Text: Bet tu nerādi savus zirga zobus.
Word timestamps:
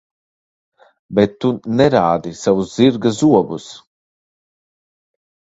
Bet 1.17 1.35
tu 1.43 1.51
nerādi 1.81 2.33
savus 2.41 2.73
zirga 2.79 3.13
zobus. 3.19 3.69